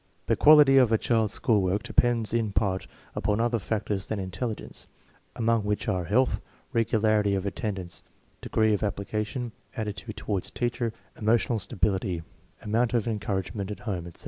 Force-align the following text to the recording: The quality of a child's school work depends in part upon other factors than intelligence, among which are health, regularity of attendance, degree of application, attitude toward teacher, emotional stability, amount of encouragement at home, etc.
The 0.25 0.35
quality 0.35 0.77
of 0.77 0.91
a 0.91 0.97
child's 0.97 1.33
school 1.33 1.61
work 1.61 1.83
depends 1.83 2.33
in 2.33 2.53
part 2.53 2.87
upon 3.13 3.39
other 3.39 3.59
factors 3.59 4.07
than 4.07 4.19
intelligence, 4.19 4.87
among 5.35 5.63
which 5.63 5.87
are 5.87 6.05
health, 6.05 6.41
regularity 6.73 7.35
of 7.35 7.45
attendance, 7.45 8.01
degree 8.41 8.73
of 8.73 8.81
application, 8.81 9.51
attitude 9.77 10.17
toward 10.17 10.45
teacher, 10.45 10.91
emotional 11.15 11.59
stability, 11.59 12.23
amount 12.63 12.95
of 12.95 13.07
encouragement 13.07 13.69
at 13.69 13.81
home, 13.81 14.07
etc. 14.07 14.19